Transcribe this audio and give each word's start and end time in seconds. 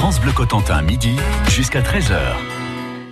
France 0.00 0.20
Bleu 0.20 0.30
Cotentin, 0.30 0.80
midi 0.80 1.16
jusqu'à 1.48 1.80
13h. 1.80 2.20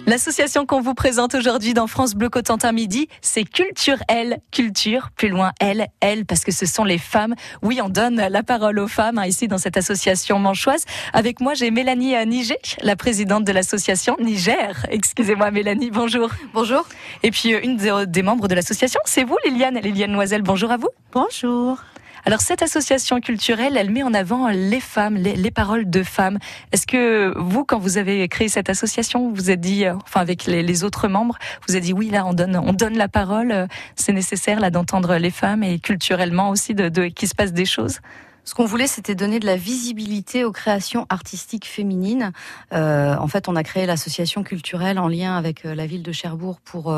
L'association 0.07 0.67
qu'on 0.67 0.81
vous 0.81 0.95
présente 0.95 1.35
aujourd'hui 1.35 1.75
dans 1.75 1.89
France 1.89 2.15
Bleu 2.15 2.29
Cotentin 2.29 2.71
Midi, 2.71 3.09
c'est 3.21 3.43
Culture 3.43 3.97
L. 4.07 4.39
Culture, 4.53 5.11
plus 5.17 5.29
loin 5.29 5.51
L, 5.59 5.89
L, 6.01 6.25
parce 6.27 6.45
que 6.45 6.53
ce 6.53 6.65
sont 6.65 6.85
les 6.85 6.99
femmes. 6.99 7.35
Oui, 7.61 7.81
on 7.83 7.89
donne 7.89 8.15
la 8.31 8.45
parole 8.45 8.79
aux 8.79 8.87
femmes 8.87 9.19
hein, 9.19 9.27
ici 9.27 9.49
dans 9.49 9.59
cette 9.59 9.77
association 9.77 10.39
manchoise. 10.39 10.85
Avec 11.13 11.41
moi, 11.41 11.55
j'ai 11.55 11.73
Mélanie 11.73 12.15
euh, 12.15 12.25
Niger, 12.25 12.57
la 12.83 12.95
présidente 12.95 13.43
de 13.43 13.51
l'association 13.51 14.17
Niger. 14.21 14.87
Excusez-moi 14.89 15.51
Mélanie, 15.51 15.91
bonjour. 15.91 16.31
Bonjour. 16.55 16.87
Et 17.25 17.33
puis 17.33 17.53
euh, 17.53 17.61
une 17.65 17.79
des, 17.79 18.05
des 18.07 18.23
membres 18.23 18.47
de 18.47 18.55
l'association, 18.55 19.01
c'est 19.07 19.25
vous 19.25 19.37
Liliane, 19.45 19.81
Liliane 19.81 20.13
Noiselle. 20.13 20.43
Bonjour 20.43 20.71
à 20.71 20.77
vous. 20.77 20.91
Bonjour. 21.13 21.81
Alors 22.27 22.41
cette 22.41 22.61
association 22.61 23.21
culturelle, 23.21 23.77
elle 23.77 23.93
met 23.93 24.03
en 24.03 24.13
avant 24.13 24.49
les 24.49 24.81
femmes, 24.81 25.15
les, 25.15 25.51
paroles 25.53 25.89
de 25.89 26.03
femmes. 26.03 26.39
Est-ce 26.73 26.85
que 26.85 27.33
vous, 27.39 27.65
quand 27.65 27.79
vous 27.79 27.99
avez 27.99 28.27
créé 28.27 28.49
cette 28.49 28.69
association, 28.69 29.33
vous 29.33 29.49
êtes 29.53 29.61
dit, 29.61 29.87
euh, 29.87 29.95
enfin 30.03 30.23
avec 30.23 30.47
les, 30.47 30.83
autres 30.83 31.07
membres, 31.07 31.39
vous 31.69 31.77
avez 31.77 31.83
dit 31.83 31.93
oui 31.93 32.11
là, 32.11 32.27
on 32.27 32.33
donne, 32.33 32.57
on 32.57 32.73
donne 32.73 32.99
la 32.99 33.07
parole, 33.07 33.53
euh, 33.53 33.67
c'est 33.95 34.13
nécessaire 34.13 34.59
là 34.59 34.71
d'entendre 34.71 35.15
les 35.19 35.31
femmes 35.31 35.63
et 35.63 35.79
culturellement 35.79 36.51
aussi 36.51 36.75
de, 36.75 36.89
de 36.89 37.07
qu'il 37.07 37.29
se 37.29 37.35
passe 37.37 37.53
des 37.53 37.65
choses? 37.65 38.01
Ce 38.43 38.55
qu'on 38.55 38.65
voulait, 38.65 38.89
c'était 38.89 39.15
donner 39.15 39.39
de 39.39 39.47
la 39.47 39.57
visibilité 39.57 40.43
aux 40.43 40.53
créations 40.53 41.07
artistiques 41.09 41.67
féminines. 41.67 42.33
Euh, 42.73 43.15
en 43.17 43.29
fait, 43.29 43.49
on 43.49 43.55
a 43.55 43.63
créé 43.63 43.87
l'association 43.87 44.43
culturelle 44.43 44.99
en 44.99 45.07
lien 45.07 45.37
avec 45.37 45.65
euh, 45.65 45.77
la 45.77 45.87
ville 45.87 46.03
de 46.03 46.13
Cherbourg 46.13 46.59
pour 46.65 46.93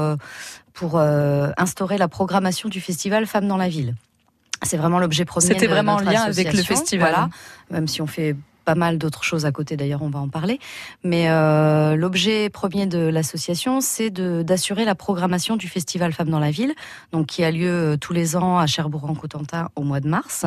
pour 0.72 1.00
instaurer 1.00 1.98
la 1.98 2.08
programmation 2.08 2.70
du 2.70 2.80
festival 2.80 3.26
Femmes 3.26 3.48
dans 3.48 3.56
la 3.56 3.68
ville. 3.68 3.94
C'est 4.62 4.76
vraiment 4.76 4.98
l'objet 4.98 5.24
premier. 5.24 5.46
C'était 5.46 5.66
vraiment 5.66 5.94
en 5.94 6.00
lien 6.00 6.22
avec 6.22 6.52
le 6.52 6.62
festival. 6.62 7.10
Voilà, 7.10 7.28
même 7.70 7.88
si 7.88 8.02
on 8.02 8.06
fait 8.06 8.36
pas 8.68 8.74
mal 8.74 8.98
d'autres 8.98 9.24
choses 9.24 9.46
à 9.46 9.50
côté, 9.50 9.78
d'ailleurs 9.78 10.02
on 10.02 10.10
va 10.10 10.18
en 10.18 10.28
parler. 10.28 10.58
Mais 11.02 11.30
euh, 11.30 11.96
l'objet 11.96 12.50
premier 12.50 12.84
de 12.84 12.98
l'association, 12.98 13.80
c'est 13.80 14.10
d'assurer 14.10 14.84
la 14.84 14.94
programmation 14.94 15.56
du 15.56 15.68
festival 15.68 16.12
Femmes 16.12 16.28
dans 16.28 16.38
la 16.38 16.50
ville, 16.50 16.74
donc 17.10 17.28
qui 17.28 17.44
a 17.44 17.50
lieu 17.50 17.70
euh, 17.70 17.96
tous 17.96 18.12
les 18.12 18.36
ans 18.36 18.58
à 18.58 18.66
Cherbourg-en-Cotentin 18.66 19.70
au 19.74 19.84
mois 19.84 20.00
de 20.00 20.08
mars. 20.08 20.44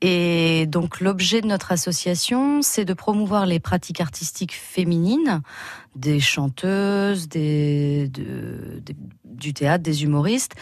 Et 0.00 0.64
donc 0.66 1.00
l'objet 1.00 1.42
de 1.42 1.46
notre 1.46 1.72
association, 1.72 2.62
c'est 2.62 2.86
de 2.86 2.94
promouvoir 2.94 3.44
les 3.44 3.60
pratiques 3.60 4.00
artistiques 4.00 4.54
féminines, 4.54 5.42
des 5.94 6.20
chanteuses, 6.20 7.28
des, 7.28 8.10
du 9.24 9.52
théâtre, 9.52 9.84
des 9.84 10.04
humoristes, 10.04 10.54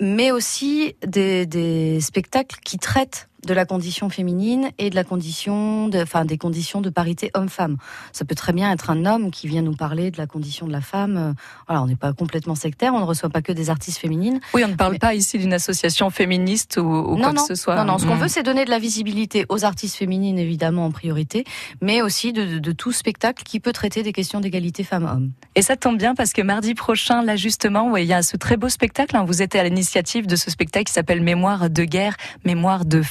mais 0.00 0.30
aussi 0.30 0.96
des, 1.06 1.98
spectacles 2.00 2.58
qui 2.64 2.78
traitent 2.78 3.28
de 3.46 3.54
la 3.54 3.64
condition 3.64 4.10
féminine 4.10 4.70
et 4.78 4.90
de 4.90 4.94
la 4.94 5.04
condition, 5.04 5.88
de, 5.88 6.02
enfin 6.02 6.24
des 6.24 6.38
conditions 6.38 6.80
de 6.80 6.90
parité 6.90 7.30
homme-femme. 7.34 7.76
Ça 8.12 8.24
peut 8.24 8.34
très 8.34 8.52
bien 8.52 8.70
être 8.72 8.90
un 8.90 9.06
homme 9.06 9.30
qui 9.30 9.48
vient 9.48 9.62
nous 9.62 9.74
parler 9.74 10.10
de 10.10 10.18
la 10.18 10.26
condition 10.26 10.66
de 10.66 10.72
la 10.72 10.80
femme. 10.80 11.16
Euh, 11.16 11.32
voilà, 11.66 11.82
on 11.82 11.86
n'est 11.86 11.96
pas 11.96 12.12
complètement 12.12 12.54
sectaire, 12.54 12.94
on 12.94 13.00
ne 13.00 13.04
reçoit 13.04 13.30
pas 13.30 13.42
que 13.42 13.52
des 13.52 13.70
artistes 13.70 13.98
féminines. 13.98 14.40
Oui, 14.54 14.62
on 14.64 14.68
ne 14.68 14.74
parle 14.74 14.98
pas 14.98 15.14
ici 15.14 15.38
d'une 15.38 15.52
association 15.52 16.10
féministe 16.10 16.76
ou, 16.76 16.82
ou 16.82 17.16
quoi 17.16 17.32
que 17.32 17.40
ce 17.40 17.54
soit. 17.54 17.76
Non, 17.76 17.84
non. 17.84 17.98
Ce 17.98 18.06
qu'on 18.06 18.16
mm. 18.16 18.20
veut, 18.20 18.28
c'est 18.28 18.42
donner 18.42 18.64
de 18.64 18.70
la 18.70 18.78
visibilité 18.78 19.46
aux 19.48 19.64
artistes 19.64 19.96
féminines 19.96 20.38
évidemment 20.38 20.86
en 20.86 20.90
priorité, 20.90 21.44
mais 21.80 22.02
aussi 22.02 22.32
de, 22.32 22.58
de, 22.58 22.72
tout 22.72 22.92
spectacle 22.92 23.42
qui 23.42 23.60
peut 23.60 23.72
traiter 23.72 24.02
des 24.02 24.12
questions 24.12 24.40
d'égalité 24.40 24.84
femmes-hommes. 24.84 25.32
Et 25.54 25.62
ça 25.62 25.76
tombe 25.76 25.98
bien 25.98 26.14
parce 26.14 26.32
que 26.32 26.42
mardi 26.42 26.74
prochain, 26.74 27.22
là 27.22 27.36
justement, 27.36 27.96
il 27.96 28.06
y 28.06 28.12
a 28.12 28.22
ce 28.22 28.36
très 28.36 28.56
beau 28.56 28.68
spectacle. 28.68 29.16
Hein, 29.16 29.24
vous 29.26 29.42
êtes 29.42 29.54
à 29.54 29.64
l'initiative 29.64 30.26
de 30.26 30.36
ce 30.36 30.50
spectacle 30.50 30.84
qui 30.84 30.92
s'appelle 30.92 31.22
Mémoire 31.22 31.70
de 31.70 31.84
guerre, 31.84 32.16
Mémoire 32.44 32.84
de 32.84 33.02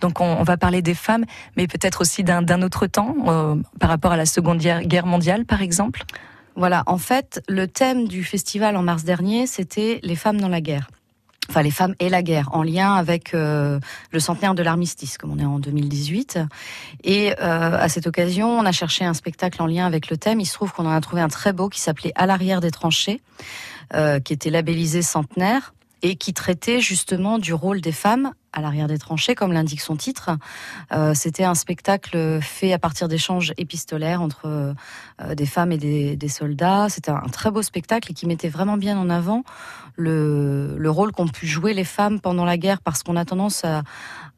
donc 0.00 0.20
on, 0.20 0.42
va 0.42 0.56
parler 0.56 0.82
des 0.82 0.94
femmes, 0.94 1.24
mais 1.56 1.66
peut-être 1.66 2.00
aussi 2.00 2.24
d'un 2.24 2.62
autre 2.62 2.86
temps, 2.86 3.14
euh, 3.26 3.56
par 3.80 3.90
rapport 3.90 4.12
à 4.12 4.16
la 4.16 4.26
Seconde 4.26 4.58
Guerre 4.58 5.06
mondiale, 5.06 5.44
par 5.44 5.62
exemple. 5.62 6.04
Voilà, 6.54 6.82
en 6.86 6.98
fait, 6.98 7.42
le 7.48 7.66
thème 7.66 8.08
du 8.08 8.24
festival 8.24 8.76
en 8.76 8.82
mars 8.82 9.04
dernier, 9.04 9.46
c'était 9.46 10.00
les 10.02 10.16
femmes 10.16 10.40
dans 10.40 10.48
la 10.48 10.60
guerre. 10.60 10.88
Enfin, 11.48 11.62
les 11.62 11.70
femmes 11.70 11.94
et 12.00 12.08
la 12.08 12.22
guerre, 12.22 12.48
en 12.52 12.64
lien 12.64 12.94
avec 12.94 13.32
euh, 13.32 13.78
le 14.10 14.18
centenaire 14.18 14.54
de 14.54 14.62
l'armistice, 14.62 15.16
comme 15.16 15.30
on 15.30 15.38
est 15.38 15.44
en 15.44 15.60
2018. 15.60 16.40
Et 17.04 17.32
euh, 17.40 17.78
à 17.78 17.88
cette 17.88 18.06
occasion, 18.06 18.48
on 18.48 18.64
a 18.64 18.72
cherché 18.72 19.04
un 19.04 19.14
spectacle 19.14 19.62
en 19.62 19.66
lien 19.66 19.86
avec 19.86 20.10
le 20.10 20.16
thème. 20.16 20.40
Il 20.40 20.46
se 20.46 20.54
trouve 20.54 20.72
qu'on 20.72 20.86
en 20.86 20.90
a 20.90 21.00
trouvé 21.00 21.22
un 21.22 21.28
très 21.28 21.52
beau 21.52 21.68
qui 21.68 21.80
s'appelait 21.80 22.12
À 22.16 22.26
l'arrière 22.26 22.60
des 22.60 22.70
tranchées, 22.70 23.20
qui 24.24 24.32
était 24.32 24.50
labellisé 24.50 25.00
centenaire 25.00 25.72
et 26.02 26.16
qui 26.16 26.32
traitait 26.32 26.80
justement 26.80 27.38
du 27.38 27.54
rôle 27.54 27.80
des 27.80 27.92
femmes 27.92 28.32
à 28.52 28.62
l'arrière 28.62 28.86
des 28.86 28.98
tranchées, 28.98 29.34
comme 29.34 29.52
l'indique 29.52 29.82
son 29.82 29.96
titre. 29.96 30.30
Euh, 30.92 31.12
C'était 31.14 31.44
un 31.44 31.54
spectacle 31.54 32.40
fait 32.40 32.72
à 32.72 32.78
partir 32.78 33.06
d'échanges 33.06 33.52
épistolaires 33.58 34.22
entre 34.22 34.46
euh, 34.46 35.34
des 35.34 35.44
femmes 35.44 35.72
et 35.72 35.76
des, 36.16 36.28
soldats. 36.28 36.88
C'était 36.88 37.10
un, 37.10 37.28
très 37.30 37.50
beau 37.50 37.62
spectacle 37.62 38.12
et 38.12 38.14
qui 38.14 38.26
mettait 38.26 38.48
vraiment 38.48 38.78
bien 38.78 38.98
en 38.98 39.10
avant 39.10 39.44
le 39.98 40.88
rôle 40.88 41.12
qu'ont 41.12 41.28
pu 41.28 41.46
jouer 41.46 41.72
les 41.72 41.84
femmes 41.84 42.20
pendant 42.20 42.44
la 42.44 42.58
guerre, 42.58 42.80
parce 42.82 43.02
qu'on 43.02 43.16
a 43.16 43.24
tendance 43.24 43.64
à, 43.64 43.82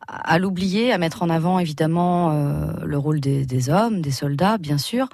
à 0.09 0.39
l'oublier, 0.39 0.93
à 0.93 0.99
mettre 0.99 1.23
en 1.23 1.29
avant 1.29 1.59
évidemment 1.59 2.31
euh, 2.33 2.73
le 2.85 2.99
rôle 2.99 3.21
des, 3.21 3.71
hommes, 3.71 4.01
des 4.01 4.11
soldats, 4.11 4.57
bien 4.57 4.79
sûr. 4.79 5.09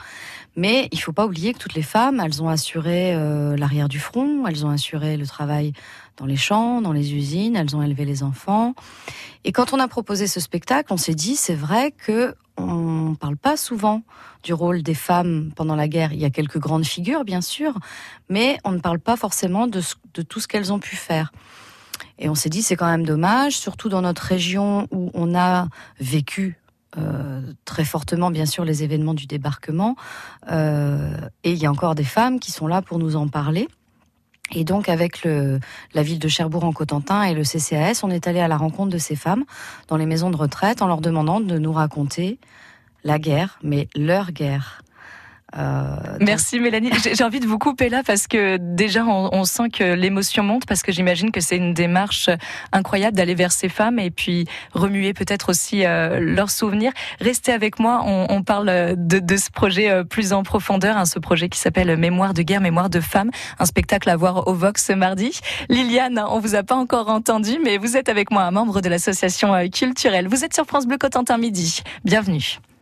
Mais 0.57 0.89
il 0.93 1.01
faut 1.01 1.13
pas 1.13 1.27
oublier 1.27 1.53
que 1.53 1.59
toutes 1.59 1.75
les 1.75 1.83
femmes, 1.83 2.21
elles 2.25 2.43
ont 2.43 2.49
assuré 2.49 3.13
euh, 3.15 3.57
l'arrière 3.57 3.89
du 3.89 3.99
front, 3.99 4.47
elles 4.47 4.65
ont 4.65 4.71
assuré 4.71 5.17
le 5.17 5.27
travail 5.27 5.73
dans 6.17 6.27
les 6.27 6.37
champs, 6.37 6.81
dans 6.81 6.93
les 6.93 7.13
usines, 7.13 7.57
elles 7.57 7.75
ont 7.75 7.83
élevé 7.83 8.05
les 8.05 8.23
enfants. 8.23 8.75
Et 9.43 9.51
quand 9.51 9.73
on 9.73 9.81
a 9.81 9.89
proposé 9.89 10.29
ce 10.29 10.39
spectacle, 10.39 10.93
on 10.93 10.97
s'est 10.97 11.15
dit, 11.15 11.35
c'est 11.35 11.57
vrai 11.57 11.91
que 11.91 12.35
on 12.57 13.17
parle 13.19 13.37
pas 13.37 13.57
souvent 13.57 14.03
du 14.45 14.55
rôle 14.55 14.85
des 14.85 14.95
femmes 14.95 15.51
pendant 15.57 15.75
la 15.75 15.89
guerre. 15.89 16.13
Il 16.13 16.21
y 16.21 16.25
a 16.25 16.31
quelques 16.31 16.59
grandes 16.59 16.85
figures, 16.85 17.25
bien 17.25 17.41
sûr, 17.41 17.75
mais 18.29 18.59
on 18.63 18.71
ne 18.71 18.79
parle 18.79 19.01
pas 19.01 19.17
forcément 19.17 19.67
de 19.67 19.81
tout 20.23 20.39
ce 20.39 20.47
qu'elles 20.47 20.73
ont 20.73 20.79
pu 20.79 20.95
faire. 20.95 21.33
Et 22.19 22.29
on 22.29 22.35
s'est 22.35 22.49
dit, 22.49 22.63
c'est 22.63 22.77
quand 22.77 22.87
même 22.87 23.05
dommage, 23.05 23.57
surtout 23.57 23.89
dans 23.89 24.03
notre 24.03 24.23
région 24.23 24.87
où 24.91 25.11
on 25.15 25.35
a 25.35 25.69
vécu 25.99 26.61
euh, 26.97 27.41
très 27.65 27.85
fortement, 27.85 28.31
bien 28.31 28.47
sûr, 28.47 28.65
les 28.65 28.85
événements 28.85 29.15
du 29.15 29.27
débarquement. 29.27 29.97
Euh, 30.51 31.17
et 31.43 31.53
il 31.53 31.59
y 31.59 31.67
a 31.67 31.71
encore 31.71 31.95
des 31.95 32.05
femmes 32.05 32.39
qui 32.39 32.53
sont 32.53 32.67
là 32.67 32.83
pour 32.83 32.99
nous 32.99 33.17
en 33.17 33.29
parler. 33.29 33.69
Et 34.53 34.65
donc, 34.65 34.89
avec 34.89 35.25
la 35.25 36.03
ville 36.03 36.19
de 36.19 36.29
Cherbourg-en-Cotentin 36.29 37.23
et 37.23 37.35
le 37.35 37.43
CCAS, 37.43 38.01
on 38.03 38.11
est 38.11 38.27
allé 38.27 38.41
à 38.41 38.47
la 38.47 38.59
rencontre 38.59 38.93
de 38.93 38.99
ces 38.99 39.17
femmes 39.17 39.45
dans 39.89 39.97
les 39.97 40.05
maisons 40.05 40.31
de 40.31 40.37
retraite 40.37 40.83
en 40.83 40.87
leur 40.87 41.01
demandant 41.01 41.41
de 41.41 41.59
nous 41.59 41.73
raconter 41.73 42.39
la 43.05 43.19
guerre, 43.19 43.59
mais 43.63 43.89
leur 43.97 44.33
guerre. 44.33 44.84
Euh, 45.57 45.97
Merci 46.21 46.59
Mélanie. 46.59 46.91
J'ai 47.13 47.25
envie 47.25 47.41
de 47.41 47.47
vous 47.47 47.59
couper 47.59 47.89
là 47.89 48.03
parce 48.05 48.27
que 48.27 48.57
déjà 48.57 49.05
on, 49.05 49.45
sent 49.45 49.69
que 49.71 49.85
l'émotion 49.95 50.43
monte 50.43 50.67
parce 50.67 50.83
que 50.83 50.91
j'imagine 50.91 51.31
que 51.31 51.41
c'est 51.41 51.57
une 51.57 51.75
démarche 51.75 52.31
incroyable 52.73 53.17
d'aller 53.17 53.35
vers 53.35 53.53
ces 53.53 53.69
femmes 53.69 53.99
et 53.99 54.11
puis 54.11 54.47
remuer 54.73 55.13
peut-être 55.13 55.51
aussi 55.51 55.85
euh, 55.85 56.19
leurs 56.21 56.51
souvenirs. 56.51 56.93
Restez 57.21 57.53
avec 57.53 57.79
moi, 57.79 58.03
on, 58.05 58.43
parle 58.43 58.95
de, 58.97 59.37
ce 59.37 59.51
projet 59.51 59.91
euh, 59.91 60.05
plus 60.05 60.33
en 60.33 60.43
profondeur, 60.43 60.97
hein, 60.97 61.05
ce 61.05 61.19
projet 61.19 61.49
qui 61.49 61.59
s'appelle 61.59 61.97
Mémoire 61.97 62.35
de 62.35 62.43
guerre, 62.43 62.61
Mémoire 62.61 62.91
de 62.91 63.01
femmes, 63.01 63.31
un 63.59 63.67
spectacle 63.67 64.09
à 64.11 64.17
voir 64.17 64.49
au 64.49 64.55
Vox 64.55 64.85
ce 64.85 64.93
mardi. 64.93 65.39
Liliane, 65.69 66.23
on 66.29 66.41
vous 66.41 66.55
a 66.55 66.63
pas 66.63 66.75
encore 66.75 67.09
entendu, 67.09 67.59
mais 67.63 67.79
vous 67.79 67.97
êtes 67.97 68.09
avec 68.09 68.31
moi, 68.31 68.43
un 68.43 68.51
membre 68.51 68.81
de 68.81 68.89
l'association 68.89 69.55
culturelle. 69.69 70.27
Vous 70.29 70.45
êtes 70.45 70.55
sur 70.55 70.65
France 70.65 70.87
Bleu 70.87 70.99
Cotentin 70.99 71.39
midi. 71.39 71.83
Bienvenue. 72.05 72.59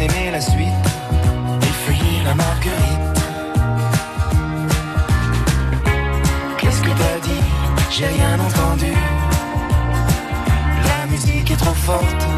Aimé 0.00 0.30
la 0.32 0.40
suite, 0.40 0.86
effeuiller 1.62 2.22
la 2.24 2.34
marguerite. 2.34 3.20
Qu'est-ce 6.58 6.80
que 6.80 6.88
t'as 6.88 7.18
dit? 7.22 7.44
J'ai 7.90 8.06
rien 8.06 8.38
entendu. 8.40 8.92
La 10.88 11.06
musique 11.06 11.50
est 11.50 11.56
trop 11.56 11.74
forte. 11.74 12.29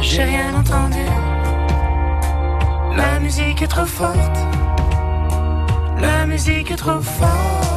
J'ai 0.00 0.24
rien 0.24 0.54
entendu. 0.54 1.04
La 2.96 3.20
musique 3.20 3.62
est 3.62 3.68
trop 3.68 3.86
forte. 3.86 4.38
La 6.00 6.26
musique 6.26 6.70
est 6.70 6.76
trop 6.76 7.00
forte. 7.00 7.69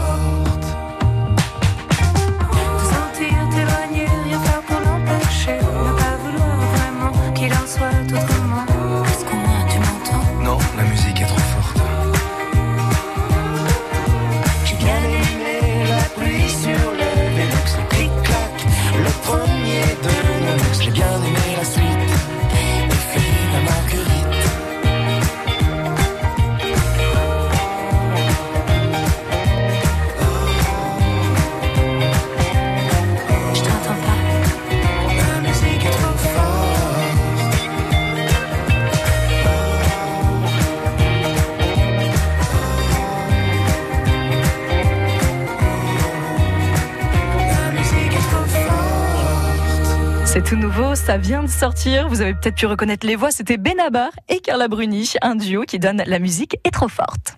Ça 50.95 51.17
vient 51.17 51.43
de 51.43 51.47
sortir. 51.47 52.07
Vous 52.07 52.21
avez 52.21 52.33
peut-être 52.33 52.55
pu 52.55 52.65
reconnaître 52.65 53.05
les 53.05 53.15
voix. 53.15 53.31
C'était 53.31 53.57
Benabar 53.57 54.09
et 54.29 54.39
Carla 54.39 54.67
Bruni, 54.67 55.13
un 55.21 55.35
duo 55.35 55.63
qui 55.63 55.79
donne 55.79 56.03
la 56.05 56.19
musique 56.19 56.57
est 56.63 56.71
trop 56.71 56.87
forte. 56.87 57.37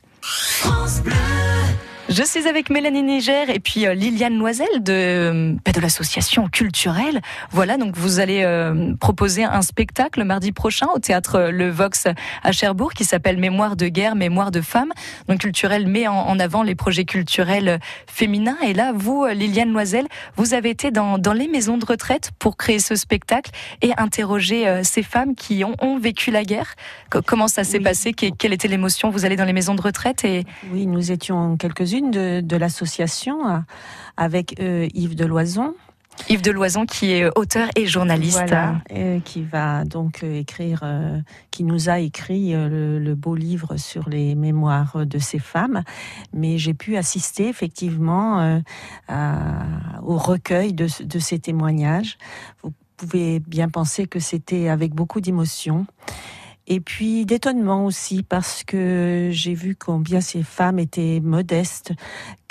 Je 2.07 2.21
suis 2.23 2.47
avec 2.47 2.69
Mélanie 2.69 3.01
Niger 3.01 3.49
et 3.49 3.59
puis 3.59 3.87
euh, 3.87 3.95
Liliane 3.95 4.37
Loisel 4.37 4.67
de, 4.79 4.93
euh, 4.93 5.53
de 5.73 5.81
l'association 5.81 6.47
culturelle. 6.47 7.19
Voilà, 7.49 7.77
donc 7.77 7.97
vous 7.97 8.19
allez 8.19 8.43
euh, 8.43 8.93
proposer 8.99 9.43
un 9.43 9.63
spectacle 9.63 10.23
mardi 10.23 10.51
prochain 10.51 10.85
au 10.93 10.99
théâtre 10.99 11.49
Le 11.51 11.67
Vox 11.71 12.05
à 12.43 12.51
Cherbourg 12.51 12.93
qui 12.93 13.05
s'appelle 13.05 13.37
Mémoire 13.39 13.75
de 13.75 13.87
guerre, 13.87 14.15
mémoire 14.15 14.51
de 14.51 14.61
femmes. 14.61 14.91
Donc 15.27 15.39
culturel 15.39 15.87
met 15.87 16.07
en, 16.07 16.13
en 16.15 16.39
avant 16.39 16.61
les 16.61 16.75
projets 16.75 17.05
culturels 17.05 17.79
féminins. 18.05 18.57
Et 18.63 18.73
là, 18.75 18.91
vous, 18.95 19.25
Liliane 19.25 19.71
Loisel, 19.73 20.05
vous 20.37 20.53
avez 20.53 20.69
été 20.69 20.91
dans, 20.91 21.17
dans 21.17 21.33
les 21.33 21.47
maisons 21.47 21.77
de 21.79 21.85
retraite 21.85 22.31
pour 22.37 22.55
créer 22.55 22.77
ce 22.77 22.95
spectacle 22.95 23.49
et 23.81 23.93
interroger 23.97 24.67
euh, 24.67 24.81
ces 24.83 25.01
femmes 25.01 25.33
qui 25.33 25.63
ont, 25.63 25.73
ont 25.81 25.97
vécu 25.97 26.29
la 26.29 26.43
guerre. 26.43 26.75
Co- 27.09 27.21
Comment 27.25 27.47
ça 27.47 27.63
s'est 27.63 27.79
Oui. 27.79 27.83
passé? 27.83 28.13
Que- 28.13 28.29
Quelle 28.29 28.53
était 28.53 28.67
l'émotion? 28.67 29.09
Vous 29.09 29.25
allez 29.25 29.35
dans 29.37 29.45
les 29.45 29.53
maisons 29.53 29.73
de 29.73 29.81
retraite 29.81 30.23
et 30.23 30.43
Oui, 30.71 30.85
nous 30.85 31.11
étions 31.11 31.57
quelques-unes 31.57 31.94
de, 32.01 32.41
de 32.41 32.57
l'association 32.57 33.47
euh, 33.49 33.57
avec 34.17 34.59
euh, 34.59 34.87
Yves 34.93 35.15
Deloison, 35.15 35.73
Yves 36.29 36.41
Deloison 36.41 36.85
qui 36.85 37.11
est 37.11 37.27
auteur 37.37 37.67
et 37.75 37.85
journaliste. 37.85 38.37
voilà, 38.37 38.81
euh, 38.93 39.19
qui 39.19 39.41
va 39.43 39.83
donc 39.83 40.23
euh, 40.23 40.39
écrire, 40.39 40.79
euh, 40.83 41.19
qui 41.51 41.65
nous 41.65 41.89
a 41.89 41.99
écrit 41.99 42.55
euh, 42.55 42.69
le, 42.69 42.99
le 42.99 43.15
beau 43.15 43.35
livre 43.35 43.75
sur 43.75 44.07
les 44.07 44.33
mémoires 44.33 45.05
de 45.05 45.19
ces 45.19 45.39
femmes. 45.39 45.83
Mais 46.31 46.57
j'ai 46.57 46.73
pu 46.73 46.95
assister 46.95 47.49
effectivement 47.49 48.39
euh, 48.39 48.59
à- 49.09 50.01
au 50.03 50.17
recueil 50.17 50.71
de 50.73 50.87
ces 51.19 51.39
témoignages. 51.39 52.17
Vous 52.63 52.71
pouvez 52.95 53.41
bien 53.41 53.67
penser 53.67 54.07
que 54.07 54.19
c'était 54.19 54.69
avec 54.69 54.93
beaucoup 54.93 55.19
d'émotion. 55.19 55.85
Et 56.67 56.79
puis 56.79 57.25
d'étonnement 57.25 57.85
aussi 57.85 58.23
parce 58.23 58.63
que 58.63 59.29
j'ai 59.31 59.53
vu 59.53 59.75
combien 59.75 60.19
ces 60.19 60.41
femmes 60.41 60.79
étaient 60.79 61.19
modestes, 61.21 61.93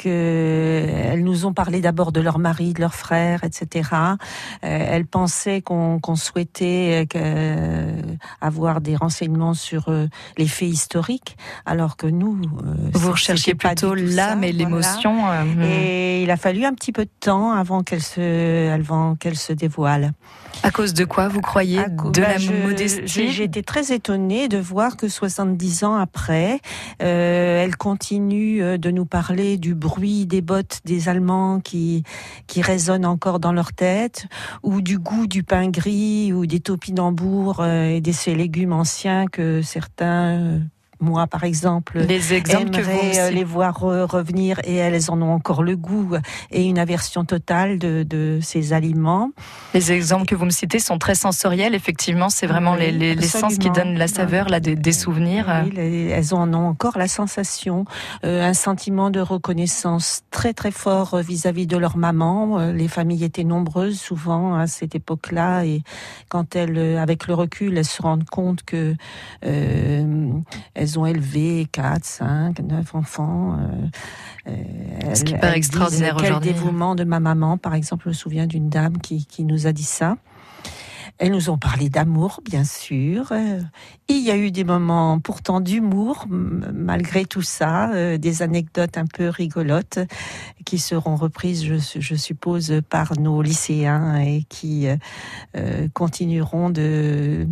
que 0.05 0.85
elles 1.13 1.25
nous 1.25 1.47
ont 1.47 1.53
parlé 1.53 1.81
d'abord 1.81 2.13
de 2.13 2.21
leur 2.21 2.39
mari, 2.39 2.73
de 2.73 2.81
leurs 2.81 2.95
frères, 2.95 3.43
etc. 3.45 3.91
Euh, 3.95 4.09
elles 4.63 5.07
pensaient 5.07 5.63
qu'on 5.63 6.01
souhaitait 6.17 7.07
euh, 7.17 7.93
avoir 8.41 8.81
des 8.81 8.97
renseignements 8.97 9.55
sur 9.55 9.89
euh, 9.89 10.07
les 10.39 10.47
faits 10.47 10.69
historiques, 10.69 11.37
alors 11.67 11.97
que 11.97 12.07
nous, 12.07 12.41
euh, 12.67 12.75
Vous 12.95 13.13
recherchiez 13.13 13.55
plutôt 13.55 13.95
l'âme 13.95 14.45
et 14.45 14.53
voilà. 14.53 14.59
l'émotion. 14.65 15.31
euh, 15.31 15.45
hmm. 15.45 15.63
Et 15.63 16.23
il 16.23 16.31
a 16.31 16.37
fallu 16.37 16.65
un 16.65 16.73
petit 16.75 16.93
peu 16.93 17.05
de 17.05 17.11
temps 17.21 17.53
avant 17.53 17.83
qu'elle 17.83 18.03
se, 18.03 18.71
avant 18.71 19.15
qu'elle 19.17 19.37
se 19.37 19.53
dévoile. 19.53 20.13
À 20.63 20.71
cause 20.71 20.95
de 20.95 21.05
quoi 21.05 21.29
vous 21.29 21.41
croyez 21.41 21.81
À 21.81 21.89
De 21.89 22.21
bah, 22.21 22.29
la 22.29 22.39
je- 22.39 22.53
modestie 22.53 23.31
j'ai- 23.31 23.45
été 23.45 23.63
très 23.63 23.93
étonnée 23.93 24.49
de 24.49 24.57
voir 24.59 24.97
que 24.97 25.09
70 25.09 25.85
ans 25.85 25.97
après, 25.97 26.61
euh, 27.03 27.63
elle 27.65 27.77
continue 27.77 28.63
euh, 28.63 28.79
de 28.79 28.91
nous 28.91 29.05
parler 29.05 29.57
du 29.59 29.75
bruit 29.75 29.94
des 30.01 30.41
bottes 30.41 30.81
des 30.85 31.09
Allemands 31.09 31.61
qui, 31.61 32.03
qui 32.47 32.63
résonnent 32.63 33.07
encore 33.07 33.41
dans 33.41 33.53
leur 33.53 33.73
tête, 33.73 34.27
ou 34.63 34.81
du 34.81 34.99
goût 34.99 35.27
du 35.27 35.43
pain 35.43 35.69
gris, 35.69 36.33
ou 36.33 36.47
des 36.47 36.61
topinambours 36.61 37.61
euh, 37.61 37.87
et 37.87 38.01
de 38.01 38.13
ces 38.13 38.35
légumes 38.35 38.73
anciens 38.73 39.27
que 39.27 39.63
certains, 39.63 40.39
euh, 40.39 40.59
moi 41.01 41.27
par 41.27 41.45
exemple, 41.45 41.99
Les 42.01 42.35
exemples 42.35 42.71
que 42.71 42.81
vous 42.81 42.91
aimerais 42.91 43.19
euh, 43.21 43.31
les 43.31 43.45
voir 43.45 43.81
re- 43.81 44.05
revenir 44.05 44.61
et 44.65 44.77
elles 44.77 45.11
en 45.11 45.21
ont 45.23 45.33
encore 45.33 45.63
le 45.63 45.77
goût 45.77 46.15
et 46.51 46.65
une 46.65 46.79
aversion 46.79 47.25
totale 47.25 47.79
de, 47.79 48.03
de 48.09 48.39
ces 48.43 48.73
aliments. 48.73 49.31
Les 49.75 49.93
exemples 49.93 50.27
que 50.27 50.35
vous 50.35 50.45
me 50.45 50.51
citez 50.51 50.79
sont 50.79 50.99
très 50.99 51.15
sensoriels. 51.15 51.75
Effectivement, 51.75 52.29
c'est 52.29 52.47
vraiment 52.47 52.73
Oui, 52.75 52.91
les, 52.93 53.15
les, 53.15 53.27
sens 53.27 53.59
qui 53.59 53.71
donnent 53.71 53.97
la 53.99 54.09
saveur 54.09 54.49
là, 54.49 54.61
des, 54.61 54.77
des 54.77 54.93
souvenirs. 54.93 55.47
Oui, 55.65 55.71
les- 55.75 56.09
elles 56.09 56.35
en 56.35 56.53
ont 56.55 56.69
encore 56.69 56.97
la 56.99 57.09
sensation, 57.09 57.85
euh, 58.25 58.43
un 58.49 58.55
sentiment 58.55 59.11
de 59.11 59.21
reconnaissance 59.21 60.23
très 60.31 60.53
très 60.55 60.71
fort 60.71 61.15
euh, 61.15 61.21
vis-à-vis 61.23 61.67
de 61.67 61.77
leur 61.77 61.97
maman. 61.97 62.71
Les 62.73 62.89
familles 62.89 63.25
étaient 63.25 63.45
nombreuses 63.45 63.99
souvent 64.01 64.55
à 64.57 64.67
cette 64.67 64.95
époque-là 64.95 65.65
et 65.65 65.83
quand 66.29 66.57
elles, 66.57 66.99
avec 66.99 67.27
le 67.27 67.35
recul, 67.35 67.77
elles 67.79 67.85
se 67.85 68.01
rendent 68.03 68.29
compte 68.29 68.63
que 68.65 68.95
euh, 69.45 70.29
elles 70.75 70.84
ont 70.99 71.07
élevé 71.07 71.67
4, 71.73 72.05
5, 72.05 72.61
9 72.61 72.95
enfants. 72.95 73.57
euh, 73.59 74.51
euh, 74.51 75.15
Ce 75.15 75.25
qui 75.25 75.33
elles- 75.35 75.41
paraît 75.41 75.53
elles 75.55 75.61
disent, 75.61 75.69
extraordinaire 75.71 76.17
Quel 76.19 76.27
aujourd'hui. 76.31 76.53
dévouement 76.53 76.95
de 76.95 77.05
ma 77.05 77.21
maman, 77.21 77.57
par 77.59 77.75
exemple. 77.75 78.05
Je 78.05 78.09
me 78.11 78.15
souviens 78.15 78.47
d'une 78.47 78.69
dame 78.69 78.99
qui, 78.99 79.27
qui 79.27 79.45
nous 79.45 79.67
a 79.67 79.73
dit 79.73 79.83
ça. 79.85 80.17
Elles 81.19 81.31
nous 81.31 81.49
ont 81.49 81.59
parlé 81.59 81.89
d'amour, 81.91 82.41
bien 82.45 82.65
sûr. 82.65 83.31
Euh, 83.31 83.61
Il 84.09 84.19
y 84.21 84.33
a 84.33 84.37
eu 84.37 84.51
des 84.51 84.65
moments 84.65 85.21
pourtant 85.21 85.61
d'humour, 85.61 86.27
malgré 86.29 87.25
tout 87.25 87.41
ça, 87.43 87.91
euh, 87.93 88.19
des 88.19 88.43
anecdotes 88.43 88.99
un 88.99 89.05
peu 89.07 89.29
rigolotes 89.29 90.01
qui 90.65 90.79
seront 90.79 91.15
reprises, 91.15 91.65
je, 91.65 91.79
su- 91.79 92.03
je 92.03 92.17
suppose, 92.17 92.81
par 92.91 93.13
nos 93.21 93.43
lycéens 93.43 94.17
et 94.19 94.43
qui 94.49 94.89
euh, 94.89 94.97
euh, 95.57 95.87
continueront 95.95 96.69
de, 96.71 97.47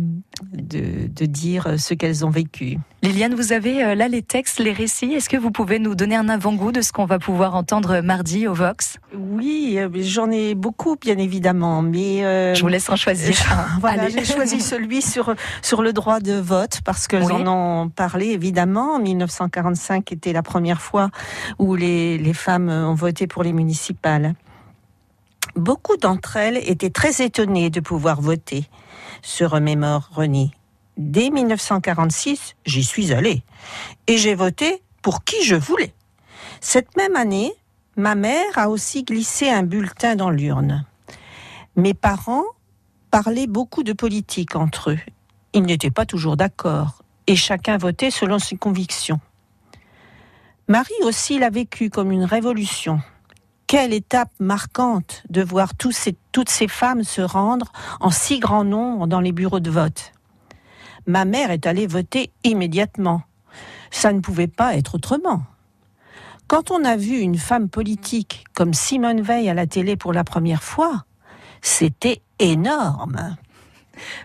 de, 0.51 1.07
de 1.07 1.25
dire 1.25 1.75
ce 1.77 1.93
qu'elles 1.93 2.25
ont 2.25 2.29
vécu. 2.29 2.77
Liliane, 3.03 3.35
vous 3.35 3.51
avez 3.53 3.83
euh, 3.83 3.95
là 3.95 4.07
les 4.07 4.21
textes, 4.21 4.59
les 4.59 4.71
récits. 4.71 5.13
Est-ce 5.13 5.29
que 5.29 5.37
vous 5.37 5.51
pouvez 5.51 5.77
nous 5.79 5.93
donner 5.95 6.15
un 6.15 6.29
avant-goût 6.29 6.71
de 6.71 6.81
ce 6.81 6.91
qu'on 6.91 7.05
va 7.05 7.19
pouvoir 7.19 7.55
entendre 7.55 8.01
mardi 8.01 8.47
au 8.47 8.53
Vox? 8.53 8.97
Oui, 9.15 9.75
euh, 9.77 9.89
j'en 10.01 10.31
ai 10.31 10.55
beaucoup, 10.55 10.95
bien 10.99 11.17
évidemment, 11.17 11.81
mais 11.81 12.23
euh, 12.25 12.55
Je 12.55 12.61
vous 12.61 12.67
laisse 12.67 12.89
en 12.89 12.95
choisir. 12.95 13.35
Voilà, 13.79 14.09
j'ai 14.09 14.23
choisi 14.25 14.61
celui 14.61 15.01
sur 15.01 15.35
sur 15.61 15.81
le 15.81 15.93
droit 15.93 16.19
de 16.19 16.33
vote 16.33 16.79
parce 16.85 17.07
qu'elles 17.07 17.23
Oui. 17.23 17.33
en 17.33 17.83
ont 17.83 17.89
parlé 17.89 18.27
évidemment. 18.27 18.95
En 18.95 18.99
1945 18.99 20.11
était 20.11 20.33
la 20.33 20.43
première 20.43 20.81
fois 20.81 21.09
où 21.59 21.75
les, 21.75 22.17
les 22.17 22.33
femmes 22.33 22.69
ont 22.69 22.93
voté 22.95 23.27
pour 23.27 23.43
les 23.43 23.53
municipales. 23.53 24.33
Beaucoup 25.55 25.97
d'entre 25.97 26.37
elles 26.37 26.57
étaient 26.57 26.89
très 26.89 27.23
étonnées 27.23 27.69
de 27.69 27.79
pouvoir 27.79 28.21
voter, 28.21 28.65
se 29.21 29.43
remémore 29.43 30.09
René. 30.11 30.51
Dès 30.97 31.29
1946, 31.29 32.55
j'y 32.65 32.83
suis 32.83 33.13
allée 33.13 33.43
et 34.07 34.17
j'ai 34.17 34.33
voté 34.33 34.81
pour 35.03 35.23
qui 35.23 35.43
je 35.43 35.55
voulais. 35.55 35.93
Cette 36.59 36.97
même 36.97 37.15
année, 37.15 37.53
ma 37.97 38.15
mère 38.15 38.57
a 38.57 38.69
aussi 38.69 39.03
glissé 39.03 39.49
un 39.49 39.63
bulletin 39.63 40.15
dans 40.15 40.31
l'urne. 40.31 40.85
Mes 41.75 41.93
parents 41.93 42.45
parlaient 43.11 43.47
beaucoup 43.47 43.83
de 43.83 43.93
politique 43.93 44.55
entre 44.55 44.91
eux. 44.91 44.99
Ils 45.53 45.63
n'étaient 45.63 45.91
pas 45.91 46.07
toujours 46.07 46.35
d'accord 46.35 47.03
et 47.27 47.35
chacun 47.35 47.77
votait 47.77 48.11
selon 48.11 48.39
ses 48.39 48.57
convictions. 48.57 49.19
Marie 50.67 50.93
aussi 51.03 51.37
l'a 51.37 51.49
vécu 51.49 51.89
comme 51.89 52.11
une 52.11 52.23
révolution. 52.23 53.01
Quelle 53.67 53.93
étape 53.93 54.31
marquante 54.39 55.23
de 55.29 55.41
voir 55.41 55.71
toutes 55.75 56.49
ces 56.49 56.67
femmes 56.67 57.03
se 57.03 57.21
rendre 57.21 57.71
en 57.99 58.11
si 58.11 58.39
grand 58.39 58.63
nombre 58.63 59.07
dans 59.07 59.19
les 59.19 59.31
bureaux 59.31 59.59
de 59.59 59.71
vote. 59.71 60.11
Ma 61.07 61.25
mère 61.25 61.51
est 61.51 61.65
allée 61.65 61.87
voter 61.87 62.31
immédiatement. 62.43 63.23
Ça 63.91 64.13
ne 64.13 64.19
pouvait 64.19 64.47
pas 64.47 64.75
être 64.75 64.95
autrement. 64.95 65.43
Quand 66.47 66.71
on 66.71 66.83
a 66.83 66.97
vu 66.97 67.17
une 67.17 67.37
femme 67.37 67.69
politique 67.69 68.45
comme 68.53 68.73
Simone 68.73 69.21
Veil 69.21 69.49
à 69.49 69.53
la 69.53 69.65
télé 69.65 69.95
pour 69.95 70.13
la 70.13 70.23
première 70.23 70.63
fois, 70.63 71.05
c'était 71.61 72.21
énorme. 72.39 73.37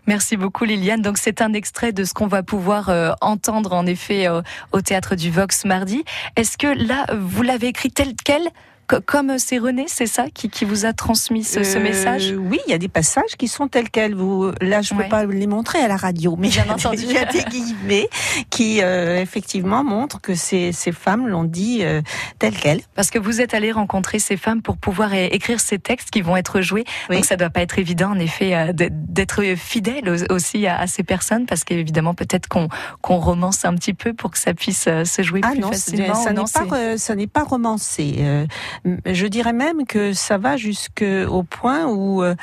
Merci 0.06 0.36
beaucoup 0.36 0.64
Liliane. 0.64 1.02
Donc 1.02 1.18
c'est 1.18 1.40
un 1.40 1.52
extrait 1.52 1.92
de 1.92 2.04
ce 2.04 2.14
qu'on 2.14 2.26
va 2.26 2.42
pouvoir 2.42 2.88
euh, 2.88 3.12
entendre 3.20 3.72
en 3.72 3.86
effet 3.86 4.26
euh, 4.26 4.42
au 4.72 4.80
théâtre 4.80 5.14
du 5.14 5.30
Vox 5.30 5.64
mardi. 5.64 6.04
Est-ce 6.36 6.56
que 6.58 6.66
là 6.66 7.06
vous 7.14 7.42
l'avez 7.42 7.68
écrit 7.68 7.90
tel 7.90 8.14
quel 8.24 8.48
comme 8.96 9.38
c'est 9.38 9.58
René, 9.58 9.84
c'est 9.88 10.06
ça 10.06 10.26
qui, 10.32 10.48
qui 10.48 10.64
vous 10.64 10.84
a 10.86 10.92
transmis 10.92 11.44
ce, 11.44 11.62
ce 11.62 11.76
Euh, 11.78 11.82
message? 11.82 12.34
Oui, 12.38 12.58
il 12.66 12.70
y 12.70 12.74
a 12.74 12.78
des 12.78 12.88
passages 12.88 13.36
qui 13.38 13.48
sont 13.48 13.68
tels 13.68 13.90
quels. 13.90 14.14
Vous, 14.14 14.50
là, 14.60 14.80
je 14.82 14.94
ne 14.94 14.98
peux 14.98 15.04
Ouais. 15.04 15.08
pas 15.10 15.24
les 15.26 15.46
montrer 15.46 15.78
à 15.80 15.88
la 15.88 15.96
radio, 15.96 16.36
mais 16.38 16.48
Bien 16.48 16.64
entendu. 16.70 16.98
il 17.02 17.12
y 17.12 17.18
a 17.18 17.24
des 17.26 17.44
guillemets 17.44 18.08
qui 18.50 18.80
euh, 18.82 19.20
effectivement 19.20 19.84
montrent 19.84 20.20
que 20.20 20.34
ces, 20.34 20.72
ces 20.72 20.92
femmes 20.92 21.28
l'ont 21.28 21.44
dit 21.44 21.80
euh, 21.82 22.00
tel 22.38 22.54
quel. 22.56 22.80
Parce 22.94 23.10
que 23.10 23.18
vous 23.18 23.40
êtes 23.40 23.54
allé 23.54 23.72
rencontrer 23.72 24.18
ces 24.18 24.36
femmes 24.36 24.62
pour 24.62 24.76
pouvoir 24.78 25.12
écrire 25.14 25.60
ces 25.60 25.78
textes 25.78 26.10
qui 26.10 26.20
vont 26.22 26.36
être 26.36 26.60
joués. 26.60 26.84
Oui. 27.10 27.16
Donc 27.16 27.24
ça 27.26 27.36
doit 27.36 27.50
pas 27.50 27.60
être 27.60 27.78
évident 27.78 28.10
en 28.10 28.18
effet 28.18 28.54
euh, 28.54 28.72
d'être- 28.72 29.42
fidèle 29.56 30.08
au- 30.08 30.32
aussi 30.34 30.66
à, 30.66 30.78
à 30.80 30.86
ces 30.86 31.02
personnes 31.02 31.46
parce 31.46 31.64
qu'évidemment 31.64 32.14
peut-être 32.14 32.48
qu'on 32.48 32.68
qu'on 33.02 33.18
romance 33.18 33.64
un 33.64 33.74
petit 33.74 33.94
peu 33.94 34.14
pour 34.14 34.30
que 34.30 34.38
ça 34.38 34.54
puisse 34.54 34.86
euh, 34.88 35.04
se 35.04 35.22
jouer 35.22 35.40
Ah 35.44 35.50
plus 35.50 35.60
non, 35.60 35.68
facilement. 35.72 36.14
ça 36.14 36.30
n'est 36.32 36.36
pas, 36.36 36.48
c'est- 36.70 36.98
ça 36.98 37.14
n'est 37.14 37.26
pas 37.26 37.44
romancé. 37.44 38.16
Je 38.84 39.26
dirais 39.26 39.52
même 39.52 39.86
que 39.86 40.12
ça 40.12 40.38
va 40.38 40.56
jusqu'au 40.56 41.42
point 41.42 41.86
où, 41.86 42.22
euh, 42.22 42.34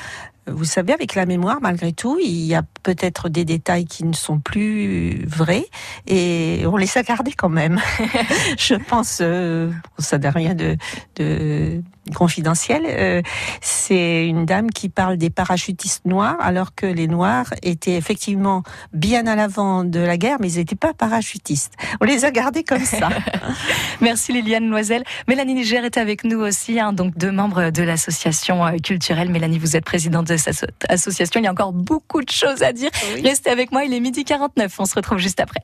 vous 0.47 0.65
savez, 0.65 0.93
avec 0.93 1.15
la 1.15 1.25
mémoire, 1.25 1.57
malgré 1.61 1.91
tout, 1.91 2.19
il 2.21 2.45
y 2.45 2.55
a 2.55 2.63
peut-être 2.83 3.29
des 3.29 3.45
détails 3.45 3.85
qui 3.85 4.03
ne 4.03 4.13
sont 4.13 4.39
plus 4.39 5.25
vrais 5.25 5.65
et 6.07 6.63
on 6.67 6.77
les 6.77 6.97
a 6.97 7.03
gardés 7.03 7.33
quand 7.33 7.49
même. 7.49 7.79
je 8.57 8.75
pense, 8.75 9.19
euh, 9.21 9.71
ça 9.97 10.17
n'a 10.17 10.29
rien 10.29 10.53
de, 10.53 10.77
de 11.15 11.81
confidentiel. 12.13 12.83
Euh, 12.87 13.21
c'est 13.61 14.27
une 14.27 14.45
dame 14.45 14.69
qui 14.69 14.89
parle 14.89 15.17
des 15.17 15.29
parachutistes 15.29 16.05
noirs, 16.05 16.37
alors 16.39 16.75
que 16.75 16.85
les 16.85 17.07
noirs 17.07 17.47
étaient 17.63 17.95
effectivement 17.95 18.63
bien 18.93 19.25
à 19.27 19.35
l'avant 19.35 19.83
de 19.83 19.99
la 19.99 20.17
guerre, 20.17 20.37
mais 20.39 20.51
ils 20.51 20.57
n'étaient 20.57 20.75
pas 20.75 20.93
parachutistes. 20.93 21.73
On 22.01 22.05
les 22.05 22.25
a 22.25 22.31
gardés 22.31 22.63
comme 22.63 22.85
ça. 22.85 23.09
Merci 24.01 24.33
Liliane 24.33 24.69
Loisel. 24.69 25.03
Mélanie 25.27 25.55
Niger 25.55 25.83
est 25.85 25.97
avec 25.97 26.23
nous 26.23 26.39
aussi, 26.39 26.79
hein, 26.79 26.93
donc 26.93 27.17
deux 27.17 27.31
membres 27.31 27.71
de 27.71 27.83
l'association 27.83 28.65
euh, 28.65 28.77
culturelle. 28.77 29.29
Mélanie, 29.29 29.57
vous 29.57 29.75
êtes 29.75 29.85
présidente 29.85 30.27
de 30.27 30.34
cette 30.37 30.85
association. 30.89 31.39
Il 31.39 31.43
y 31.43 31.47
a 31.47 31.51
encore 31.51 31.73
beaucoup 31.73 32.21
de 32.21 32.29
choses 32.29 32.61
à 32.61 32.73
dire. 32.73 32.91
Restez 33.23 33.49
avec 33.49 33.71
moi, 33.71 33.83
il 33.83 33.93
est 33.93 33.99
midi 33.99 34.23
49. 34.23 34.73
On 34.79 34.85
se 34.85 34.95
retrouve 34.95 35.17
juste 35.17 35.39
après. 35.39 35.61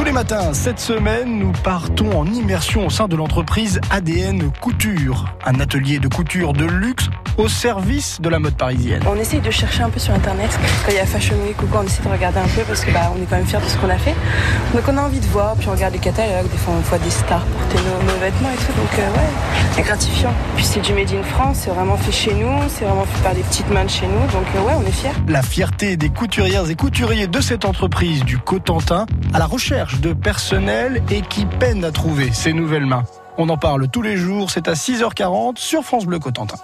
Tous 0.00 0.06
les 0.06 0.12
matins, 0.12 0.54
cette 0.54 0.80
semaine, 0.80 1.38
nous 1.38 1.52
partons 1.62 2.18
en 2.18 2.24
immersion 2.24 2.86
au 2.86 2.88
sein 2.88 3.06
de 3.06 3.16
l'entreprise 3.16 3.82
ADN 3.90 4.50
Couture, 4.58 5.26
un 5.44 5.60
atelier 5.60 5.98
de 5.98 6.08
couture 6.08 6.54
de 6.54 6.64
luxe 6.64 7.10
au 7.36 7.48
service 7.48 8.18
de 8.18 8.30
la 8.30 8.38
mode 8.38 8.54
parisienne. 8.54 9.02
On 9.06 9.16
essaye 9.16 9.42
de 9.42 9.50
chercher 9.50 9.82
un 9.82 9.90
peu 9.90 10.00
sur 10.00 10.14
internet. 10.14 10.48
Quand 10.86 10.92
il 10.92 10.96
y 10.96 11.00
a 11.00 11.04
Fashion 11.04 11.36
Week 11.46 11.62
ou 11.62 11.66
quoi, 11.66 11.80
on 11.82 11.86
essaie 11.86 12.02
de 12.02 12.08
regarder 12.08 12.38
un 12.38 12.48
peu 12.48 12.62
parce 12.62 12.82
que 12.82 12.90
bah, 12.92 13.12
on 13.14 13.22
est 13.22 13.26
quand 13.26 13.36
même 13.36 13.46
fiers 13.46 13.60
de 13.60 13.68
ce 13.68 13.76
qu'on 13.76 13.90
a 13.90 13.98
fait. 13.98 14.14
Donc 14.74 14.82
on 14.88 14.96
a 14.96 15.02
envie 15.02 15.20
de 15.20 15.26
voir, 15.26 15.54
puis 15.56 15.68
on 15.68 15.72
regarde 15.72 15.92
les 15.92 16.00
catalogues. 16.00 16.50
Des 16.50 16.56
fois 16.56 16.74
on 16.78 16.80
voit 16.80 16.98
des 16.98 17.10
stars 17.10 17.44
porter 17.44 17.78
nos, 17.84 18.12
nos 18.12 18.18
vêtements 18.20 18.50
et 18.50 18.56
tout. 18.56 18.72
Donc 18.72 18.98
euh, 18.98 19.12
ouais, 19.12 19.30
c'est 19.74 19.82
gratifiant. 19.82 20.32
Puis 20.56 20.64
c'est 20.64 20.80
du 20.80 20.94
Made 20.94 21.12
in 21.12 21.22
France, 21.24 21.58
c'est 21.64 21.70
vraiment 21.70 21.98
fait 21.98 22.12
chez 22.12 22.34
nous, 22.34 22.58
c'est 22.68 22.86
vraiment 22.86 23.04
fait 23.04 23.22
par 23.22 23.34
des 23.34 23.42
petites 23.42 23.68
mains 23.70 23.84
de 23.84 23.90
chez 23.90 24.06
nous. 24.06 24.20
Donc 24.32 24.46
euh, 24.56 24.66
ouais, 24.66 24.74
on 24.82 24.86
est 24.86 24.92
fiers. 24.92 25.10
La 25.28 25.42
fierté 25.42 25.98
des 25.98 26.08
couturières 26.08 26.68
et 26.70 26.74
couturiers 26.74 27.26
de 27.26 27.40
cette 27.42 27.66
entreprise 27.66 28.24
du 28.24 28.38
Cotentin 28.38 29.04
à 29.34 29.38
la 29.38 29.46
recherche 29.46 29.89
de 29.98 30.12
personnel 30.12 31.02
et 31.10 31.22
qui 31.22 31.46
peine 31.46 31.84
à 31.84 31.90
trouver 31.90 32.30
ces 32.32 32.52
nouvelles 32.52 32.86
mains. 32.86 33.04
On 33.38 33.48
en 33.48 33.56
parle 33.56 33.88
tous 33.88 34.02
les 34.02 34.16
jours, 34.16 34.50
c'est 34.50 34.68
à 34.68 34.74
6h40 34.74 35.56
sur 35.56 35.82
France 35.82 36.06
Bleu 36.06 36.18
Cotentin. 36.18 36.56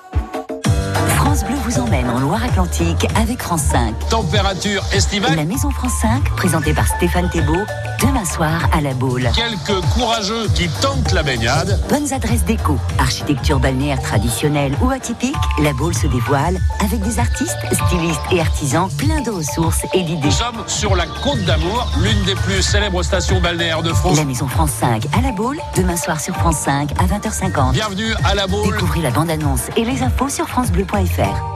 France 1.07 1.45
Bleu 1.45 1.57
vous 1.65 1.79
emmène 1.81 2.09
en 2.09 2.21
Loire-Atlantique 2.21 3.07
avec 3.17 3.43
France 3.43 3.63
5. 3.63 4.09
Température 4.09 4.83
estivale, 4.93 5.37
La 5.37 5.45
Maison 5.45 5.71
France 5.71 5.95
5, 6.01 6.25
présentée 6.37 6.73
par 6.73 6.87
Stéphane 6.87 7.29
Thébault, 7.31 7.65
demain 8.01 8.25
soir 8.25 8.69
à 8.73 8.81
la 8.81 8.95
Baule. 8.95 9.29
quelques 9.35 9.85
courageux 9.95 10.49
qui 10.55 10.69
tentent 10.81 11.13
la 11.13 11.23
baignade. 11.23 11.81
Bonnes 11.89 12.13
adresses 12.13 12.45
déco, 12.45 12.79
architecture 12.99 13.59
balnéaire 13.59 14.01
traditionnelle 14.01 14.75
ou 14.83 14.91
atypique, 14.91 15.37
la 15.63 15.73
Baule 15.73 15.95
se 15.95 16.07
dévoile 16.07 16.59
avec 16.85 17.01
des 17.01 17.19
artistes, 17.19 17.57
stylistes 17.73 18.21
et 18.33 18.41
artisans 18.41 18.89
pleins 18.97 19.21
de 19.21 19.31
ressources 19.31 19.85
et 19.95 20.03
d'idées. 20.03 20.27
Nous 20.27 20.31
sommes 20.31 20.65
sur 20.67 20.97
la 20.97 21.07
Côte 21.23 21.45
d'Amour, 21.45 21.91
l'une 22.03 22.23
des 22.25 22.35
plus 22.35 22.63
célèbres 22.63 23.03
stations 23.03 23.41
balnéaires 23.41 23.83
de 23.83 23.93
France. 23.93 24.17
La 24.17 24.25
Maison 24.25 24.49
France 24.49 24.71
5 24.81 25.07
à 25.17 25.21
la 25.23 25.33
Baule, 25.33 25.59
demain 25.77 25.97
soir 25.97 26.21
sur 26.21 26.35
France 26.35 26.59
5 26.59 26.93
à 27.01 27.07
20h50. 27.07 27.73
Bienvenue 27.73 28.13
à 28.25 28.35
la 28.35 28.47
Baule. 28.47 28.75
Découvrez 28.75 29.01
la 29.01 29.11
bande-annonce 29.11 29.63
et 29.77 29.85
les 29.85 30.03
infos 30.03 30.29
sur 30.29 30.49
francebleu.fr. 30.49 31.56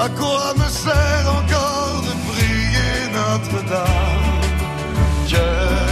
À 0.00 0.08
quoi 0.10 0.54
me 0.56 0.68
sert 0.68 1.26
encore 1.26 2.02
de 2.06 2.14
prier 2.30 2.94
Notre-Dame? 3.18 4.38
Cœur 5.28 5.88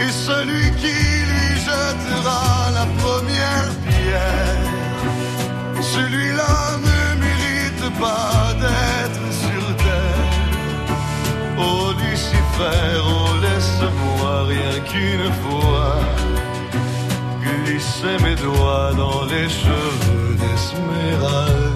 est 0.00 0.10
celui 0.10 0.70
qui 0.80 0.96
lui 1.30 1.50
jettera 1.66 2.70
la 2.72 2.86
première 3.02 3.68
pierre. 3.86 4.70
Celui-là 5.82 6.56
ne 6.88 7.00
mérite 7.20 8.00
pas 8.00 8.54
d'être 8.62 9.26
sur 9.42 9.64
terre. 9.76 10.32
Oh 11.58 11.92
Lucifer, 12.00 12.88
oh 13.04 13.36
laisse-moi 13.42 14.44
rien 14.52 14.74
qu'une 14.88 15.32
fois 15.42 15.96
glisser 17.42 18.16
mes 18.24 18.36
doigts 18.36 18.92
dans 18.96 19.24
les 19.26 19.48
cheveux 19.50 20.36
d'Esmeralda. 20.40 21.71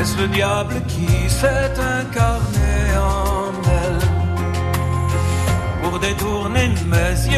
Est-ce 0.00 0.16
le 0.16 0.28
diable 0.28 0.74
qui 0.86 1.08
s'est 1.28 1.74
incarné 1.98 2.96
en 2.96 3.52
elle? 3.80 3.98
Pour 5.82 5.98
détourner 5.98 6.68
mes 6.86 7.14
yeux 7.34 7.37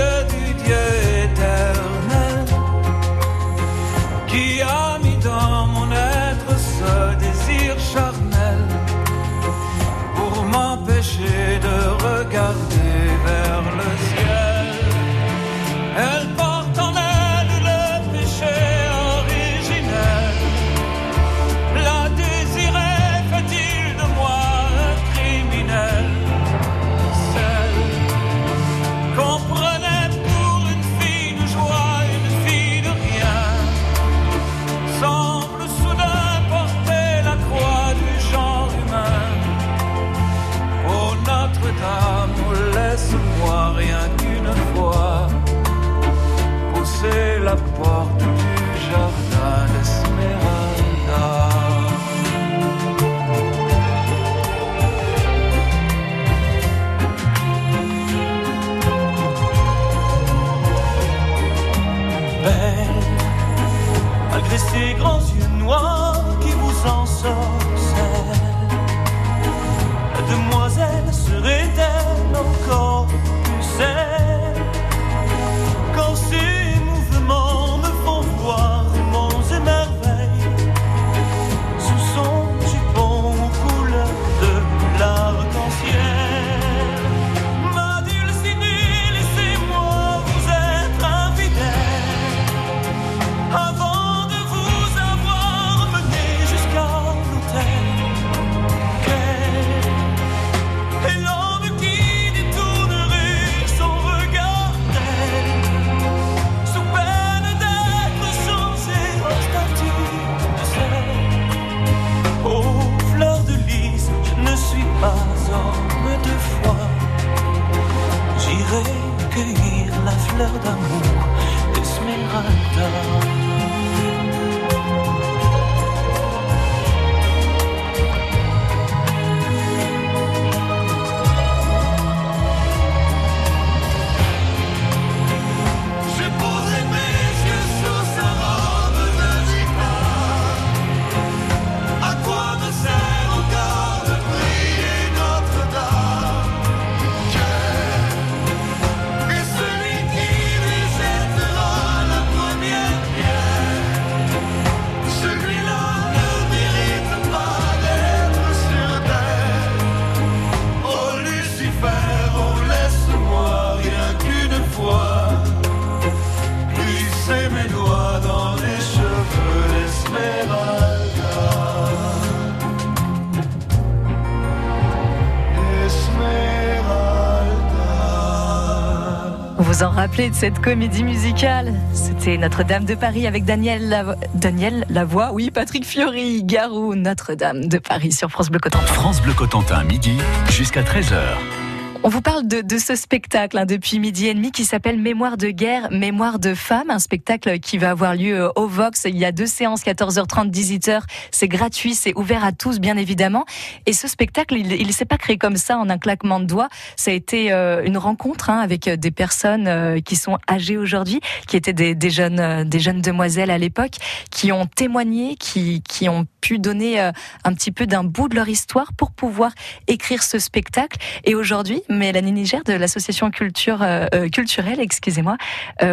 Vous 179.81 179.87
en 179.87 179.91
rappelez 179.93 180.29
de 180.29 180.35
cette 180.35 180.59
comédie 180.59 181.03
musicale 181.03 181.73
C'était 181.95 182.37
Notre-Dame 182.37 182.85
de 182.85 182.95
Paris 182.95 183.27
avec 183.27 183.47
Daniel, 183.47 184.15
Daniel 184.35 184.85
Lavoie, 184.91 185.33
oui, 185.33 185.51
Patrick 185.51 185.87
Fiori, 185.87 186.45
Garou, 186.45 186.95
Notre-Dame 186.95 187.65
de 187.65 187.79
Paris 187.79 188.13
sur 188.13 188.31
France 188.31 188.51
Bleu 188.51 188.59
Cotentin. 188.59 188.85
France 188.85 189.23
Bleu 189.23 189.33
Cotentin, 189.33 189.83
midi 189.85 190.19
jusqu'à 190.51 190.83
13h. 190.83 191.60
On 192.03 192.09
vous 192.09 192.23
parle 192.23 192.49
de, 192.49 192.63
de 192.63 192.79
ce 192.79 192.97
spectacle 192.97 193.59
hein, 193.59 193.67
depuis 193.67 193.99
midi 193.99 194.27
et 194.27 194.33
demi 194.33 194.53
qui 194.53 194.65
s'appelle 194.65 194.99
Mémoire 194.99 195.37
de 195.37 195.51
guerre, 195.51 195.91
Mémoire 195.91 196.39
de 196.39 196.55
femme, 196.55 196.89
un 196.89 196.99
spectacle 196.99 197.59
qui 197.61 197.77
va 197.77 197.91
avoir 197.91 198.15
lieu 198.15 198.45
euh, 198.45 198.49
au 198.57 198.67
Vox. 198.67 199.05
Il 199.05 199.19
y 199.19 199.27
a 199.27 199.33
deux 199.33 199.45
séances, 199.45 199.83
14h30, 199.83 200.51
18h. 200.51 201.03
C'est 201.31 201.47
gratuit, 201.47 201.95
c'est 201.95 202.17
ouvert 202.17 202.43
à 202.43 202.53
tous, 202.53 202.81
bien 202.81 202.97
évidemment. 202.97 203.45
Et 203.85 203.93
ce 203.93 204.09
spectacle, 204.09 204.55
il, 204.55 204.73
il 204.73 204.95
s'est 204.95 205.05
pas 205.05 205.19
créé 205.19 205.37
comme 205.37 205.57
ça 205.57 205.77
en 205.77 205.91
un 205.91 205.99
claquement 205.99 206.41
de 206.41 206.47
doigts. 206.47 206.71
Ça 206.97 207.11
a 207.11 207.15
été 207.15 207.53
euh, 207.53 207.85
une 207.85 207.99
rencontre 207.99 208.49
hein, 208.49 208.61
avec 208.61 208.89
euh, 208.89 208.97
des 208.97 209.11
personnes 209.11 209.69
euh, 209.69 210.01
qui 210.01 210.17
sont 210.17 210.39
âgées 210.51 210.79
aujourd'hui, 210.79 211.21
qui 211.49 211.59
étaient 211.59 211.75
des, 211.75 211.95
des 211.95 212.11
jeunes, 212.11 212.41
euh, 212.41 212.65
des 212.65 212.81
jeunes 212.81 213.03
demoiselles 213.03 213.51
à 213.51 213.59
l'époque, 213.59 213.97
qui 214.31 214.53
ont 214.53 214.65
témoigné, 214.65 215.37
qui, 215.37 215.83
qui 215.83 216.09
ont 216.09 216.27
pu 216.41 216.59
donner 216.59 217.01
euh, 217.01 217.13
un 217.45 217.55
petit 217.55 217.71
peu 217.73 217.87
d'un 217.87 218.05
bout 218.05 218.29
de 218.29 218.35
leur 218.35 218.49
histoire 218.49 218.93
pour 218.93 219.11
pouvoir 219.13 219.53
écrire 219.87 220.23
ce 220.23 220.39
spectacle. 220.39 220.99
Et 221.25 221.35
aujourd'hui, 221.35 221.83
Mélanie 221.89 222.33
Niger 222.33 222.63
de 222.65 222.73
l'association 222.73 223.31
euh, 223.31 224.07
euh, 224.15 224.29
culturelle, 224.29 224.81
excusez-moi, 224.81 225.37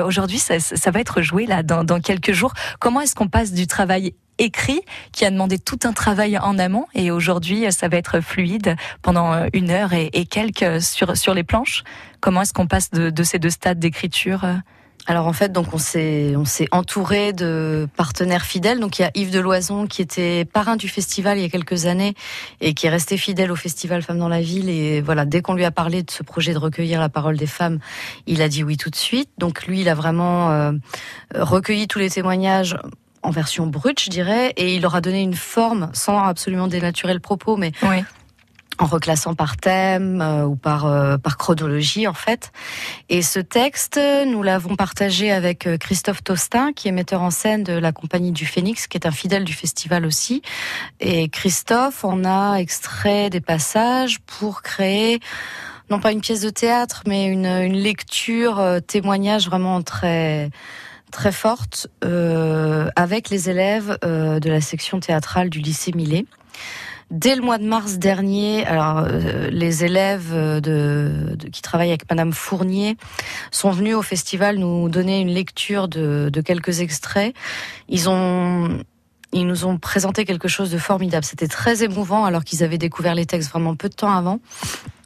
aujourd'hui 0.04 0.40
ça, 0.40 0.92
va 0.92 1.00
être 1.00 1.22
joué 1.22 1.46
là 1.46 1.64
dans, 1.64 2.00
quelques 2.00 2.32
jours. 2.32 2.54
Comment 2.80 3.02
est-ce 3.02 3.16
qu'on 3.16 3.28
passe 3.28 3.52
du 3.52 3.68
travail 3.68 4.14
écrit 4.40 4.82
qui 5.12 5.26
a 5.26 5.32
demandé 5.32 5.58
tout 5.58 5.80
un 5.84 5.94
travail 5.94 6.38
en 6.38 6.60
amont 6.60 6.86
et 6.94 7.10
aujourd'hui 7.10 7.72
ça 7.72 7.88
va 7.88 7.98
être 7.98 8.22
fluide 8.22 8.76
pendant 9.02 9.48
une 9.54 9.72
heure 9.72 9.94
et, 9.94 10.26
quelques 10.26 10.82
sur 10.82 11.16
sur 11.18 11.34
les 11.34 11.44
planches? 11.44 11.84
Comment 12.20 12.42
est-ce 12.42 12.54
qu'on 12.54 12.68
passe 12.68 12.92
de, 12.92 13.24
ces 13.24 13.40
deux 13.40 13.50
stades 13.50 13.80
d'écriture 13.80 14.46
Alors 15.10 15.26
en 15.26 15.34
fait, 15.34 15.54
donc 15.54 15.74
on 15.74 15.78
s'est 15.78 16.36
on 16.36 16.44
s'est 16.44 16.68
entouré 16.72 17.32
de 17.32 17.88
partenaires 17.96 18.46
fidèles. 18.46 18.82
Donc 18.82 19.00
il 19.00 19.04
y 19.04 19.06
a 19.06 19.12
Yves 19.16 19.32
Deloison 19.32 19.88
qui 19.88 20.02
était 20.02 20.44
parrain 20.44 20.76
du 20.76 20.90
festival 20.90 21.38
il 21.38 21.42
y 21.42 21.46
a 21.46 21.50
quelques 21.50 21.86
années 21.86 22.14
et 22.60 22.74
qui 22.74 22.88
est 22.88 22.90
resté 22.90 23.16
fidèle 23.16 23.50
au 23.50 23.56
festival 23.56 24.02
Femmes 24.02 24.20
dans 24.20 24.28
la 24.28 24.42
ville. 24.42 24.70
Et 24.70 25.00
voilà, 25.00 25.24
dès 25.24 25.42
qu'on 25.42 25.54
lui 25.54 25.64
a 25.64 25.72
parlé 25.72 26.04
de 26.04 26.12
ce 26.12 26.24
projet 26.24 26.52
de 26.54 26.58
recueillir 26.58 27.00
la 27.00 27.08
parole 27.08 27.38
des 27.38 27.48
femmes, 27.48 27.80
il 28.26 28.42
a 28.42 28.50
dit 28.50 28.66
oui 28.66 28.76
tout 28.76 28.90
de 28.90 28.98
suite. 28.98 29.30
Donc 29.38 29.66
lui, 29.66 29.82
il 29.82 29.90
a 29.90 29.96
vraiment 29.96 30.52
euh, 30.52 30.74
recueilli 31.34 31.88
tous 31.88 32.00
les 32.00 32.10
témoignages 32.10 32.76
en 33.24 33.32
version 33.32 33.66
brute, 33.66 34.02
je 34.02 34.10
dirais, 34.10 34.54
et 34.58 34.76
il 34.76 34.82
leur 34.82 34.96
a 34.96 35.02
donné 35.02 35.22
une 35.22 35.34
forme 35.34 35.90
sans 35.94 36.22
absolument 36.24 36.68
dénaturer 36.68 37.14
le 37.14 37.20
propos, 37.20 37.58
mais 37.58 37.72
Oui. 37.84 38.04
En 38.80 38.86
reclassant 38.86 39.36
par 39.36 39.58
thème 39.58 40.22
euh, 40.22 40.46
ou 40.46 40.56
par 40.56 40.86
euh, 40.86 41.18
par 41.18 41.38
chronologie 41.38 42.08
en 42.08 42.14
fait. 42.14 42.52
Et 43.10 43.22
ce 43.22 43.40
texte, 43.40 44.00
nous 44.28 44.44
l'avons 44.44 44.76
partagé 44.76 45.32
avec 45.32 45.68
euh, 45.68 45.78
Christophe 45.78 46.24
Tostin, 46.24 46.74
qui 46.74 46.88
est 46.88 46.92
metteur 46.92 47.22
en 47.22 47.32
scène 47.32 47.64
de 47.64 47.74
la 47.74 47.92
compagnie 47.92 48.32
du 48.32 48.46
Phénix, 48.46 48.88
qui 48.88 48.98
est 48.98 49.06
un 49.06 49.12
fidèle 49.12 49.44
du 49.44 49.54
festival 49.54 50.06
aussi. 50.06 50.42
Et 51.00 51.30
Christophe 51.30 52.04
en 52.06 52.24
a 52.24 52.58
extrait 52.58 53.30
des 53.30 53.42
passages 53.42 54.20
pour 54.20 54.62
créer 54.62 55.20
non 55.90 56.00
pas 56.00 56.12
une 56.12 56.22
pièce 56.22 56.42
de 56.42 56.50
théâtre, 56.50 57.04
mais 57.08 57.28
une, 57.28 57.46
une 57.46 57.78
lecture 57.78 58.60
euh, 58.60 58.80
témoignage 58.80 59.48
vraiment 59.48 59.82
très 59.82 60.50
très 61.12 61.32
forte 61.32 61.88
euh, 62.04 62.90
avec 62.98 63.30
les 63.30 63.50
élèves 63.50 63.98
euh, 64.04 64.42
de 64.42 64.50
la 64.50 64.60
section 64.60 65.00
théâtrale 65.00 65.50
du 65.50 65.60
lycée 65.60 65.94
Millet. 65.94 66.26
Dès 67.12 67.36
le 67.36 67.42
mois 67.42 67.58
de 67.58 67.66
mars 67.66 67.98
dernier, 67.98 68.66
alors 68.66 69.00
euh, 69.08 69.50
les 69.50 69.86
élèves 69.86 70.32
euh, 70.34 70.60
de, 70.60 71.36
de- 71.36 71.48
qui 71.50 71.62
travaillent 71.62 71.90
avec 71.90 72.10
Madame 72.10 72.34
Fournier 72.34 72.98
sont 73.52 73.72
venus 73.72 73.96
au 73.96 74.02
festival 74.02 74.58
nous 74.58 74.90
donner 74.90 75.20
une 75.22 75.30
lecture 75.30 75.88
de, 75.88 76.30
de 76.32 76.42
quelques 76.42 76.82
extraits. 76.82 77.34
Ils 77.88 78.10
ont 78.10 78.82
ils 79.34 79.46
nous 79.46 79.66
ont 79.66 79.78
présenté 79.78 80.24
quelque 80.24 80.48
chose 80.48 80.72
de 80.72 80.78
formidable. 80.78 81.26
C'était 81.26 81.50
très 81.50 81.84
émouvant 81.84 82.24
alors 82.24 82.46
qu'ils 82.46 82.64
avaient 82.64 82.78
découvert 82.78 83.14
les 83.14 83.26
textes 83.26 83.50
vraiment 83.50 83.76
peu 83.76 83.90
de 83.90 83.94
temps 83.94 84.12
avant. 84.12 84.40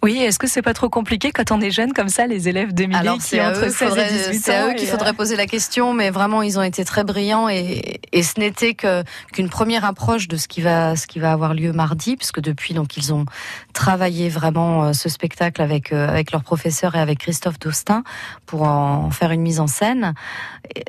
Oui, 0.04 0.18
est-ce 0.18 0.40
que 0.40 0.48
c'est 0.48 0.64
pas 0.64 0.74
trop 0.74 0.90
compliqué 0.90 1.32
quand 1.32 1.52
on 1.52 1.62
est 1.62 1.70
jeune 1.70 1.94
comme 1.94 2.10
ça, 2.10 2.26
les 2.26 2.50
élèves 2.50 2.74
d'Émilie 2.74 3.00
Alors 3.00 3.16
qui 3.18 3.22
c'est 3.22 3.42
ont 3.42 3.46
entre 3.46 3.66
eux, 3.66 3.70
16 3.70 3.74
faudrait- 3.90 4.10
et 4.10 4.18
18 4.32 4.40
c'est 4.42 4.56
à 4.56 4.66
ans 4.66 4.70
eux 4.70 4.74
qu'il 4.74 4.88
faudrait 4.88 5.12
euh, 5.12 5.14
poser 5.14 5.36
la 5.36 5.46
question, 5.46 5.94
mais 5.94 6.10
vraiment 6.10 6.42
ils 6.42 6.58
ont 6.58 6.64
été 6.64 6.84
très 6.84 7.04
brillants 7.04 7.50
et, 7.50 8.00
et 8.12 8.24
ce 8.24 8.40
n'était 8.40 8.74
qu'une 8.74 9.50
première 9.50 9.86
approche 9.86 10.28
de 10.28 10.38
ce 10.38 10.48
qui 10.48 10.62
va 10.62 10.96
ce 10.96 11.06
qui 11.06 11.20
va 11.20 11.32
avoir 11.32 11.54
lieu 11.54 11.72
mardi, 11.72 12.16
puisque 12.18 12.40
depuis 12.42 12.74
donc 12.74 12.98
ils 12.98 13.14
ont 13.14 13.26
travaillé 13.74 14.28
vraiment 14.30 14.86
euh, 14.86 14.94
ce 14.94 15.08
spectacle 15.08 15.62
avec 15.62 15.94
euh, 15.94 16.08
avec 16.10 16.32
leur 16.32 16.42
professeur 16.44 16.96
et 16.96 17.00
avec 17.00 17.20
Christophe 17.20 17.60
Dostin 17.60 18.04
pour 18.48 18.64
en 18.64 19.12
faire 19.12 19.30
une 19.32 19.42
mise 19.42 19.60
en 19.60 19.68
scène. 19.68 20.16